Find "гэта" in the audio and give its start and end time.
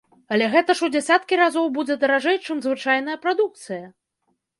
0.53-0.73